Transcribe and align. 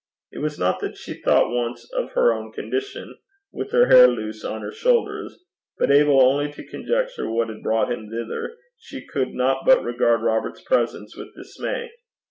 It 0.31 0.39
was 0.39 0.57
not 0.57 0.79
that 0.79 0.97
she 0.97 1.13
thought 1.21 1.51
once 1.51 1.87
of 1.93 2.13
her 2.13 2.33
own 2.33 2.51
condition, 2.53 3.19
with 3.53 3.71
her 3.71 3.85
hair 3.87 4.07
loose 4.07 4.43
on 4.43 4.63
her 4.63 4.71
shoulders, 4.71 5.43
but, 5.77 5.91
able 5.91 6.19
only 6.19 6.51
to 6.53 6.65
conjecture 6.65 7.29
what 7.29 7.49
had 7.49 7.61
brought 7.61 7.91
him 7.91 8.09
thither, 8.09 8.57
she 8.79 9.05
could 9.05 9.35
not 9.35 9.63
but 9.63 9.83
regard 9.83 10.21
Robert's 10.23 10.63
presence 10.63 11.15
with 11.15 11.35
dismay. 11.35 11.91